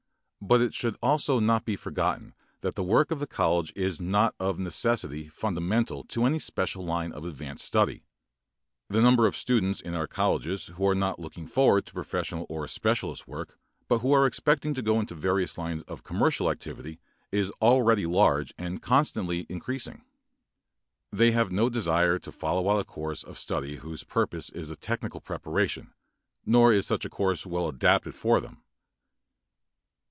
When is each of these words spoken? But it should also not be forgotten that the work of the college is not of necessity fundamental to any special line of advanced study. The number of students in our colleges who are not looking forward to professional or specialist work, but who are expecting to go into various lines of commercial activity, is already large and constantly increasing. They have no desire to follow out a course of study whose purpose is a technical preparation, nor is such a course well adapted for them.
But 0.43 0.59
it 0.59 0.73
should 0.73 0.97
also 1.03 1.39
not 1.39 1.65
be 1.65 1.75
forgotten 1.75 2.33
that 2.61 2.73
the 2.73 2.83
work 2.83 3.11
of 3.11 3.19
the 3.19 3.27
college 3.27 3.71
is 3.75 4.01
not 4.01 4.33
of 4.39 4.57
necessity 4.57 5.29
fundamental 5.29 6.03
to 6.05 6.25
any 6.25 6.39
special 6.39 6.83
line 6.83 7.11
of 7.11 7.23
advanced 7.25 7.63
study. 7.63 8.05
The 8.89 9.01
number 9.03 9.27
of 9.27 9.37
students 9.37 9.79
in 9.79 9.93
our 9.93 10.07
colleges 10.07 10.65
who 10.65 10.87
are 10.87 10.95
not 10.95 11.19
looking 11.19 11.45
forward 11.45 11.85
to 11.85 11.93
professional 11.93 12.47
or 12.49 12.67
specialist 12.67 13.27
work, 13.27 13.59
but 13.87 13.99
who 13.99 14.13
are 14.13 14.25
expecting 14.25 14.73
to 14.73 14.81
go 14.81 14.99
into 14.99 15.13
various 15.13 15.59
lines 15.59 15.83
of 15.83 16.03
commercial 16.03 16.49
activity, 16.49 16.99
is 17.31 17.51
already 17.61 18.07
large 18.07 18.51
and 18.57 18.81
constantly 18.81 19.45
increasing. 19.47 20.01
They 21.13 21.31
have 21.33 21.51
no 21.51 21.69
desire 21.69 22.17
to 22.17 22.31
follow 22.31 22.67
out 22.67 22.79
a 22.79 22.83
course 22.83 23.23
of 23.23 23.37
study 23.37 23.75
whose 23.77 24.03
purpose 24.03 24.49
is 24.49 24.71
a 24.71 24.75
technical 24.75 25.21
preparation, 25.21 25.93
nor 26.47 26.73
is 26.73 26.87
such 26.87 27.05
a 27.05 27.11
course 27.11 27.45
well 27.45 27.69
adapted 27.69 28.15
for 28.15 28.41
them. 28.41 28.63